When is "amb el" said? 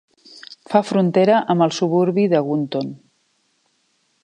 1.55-1.75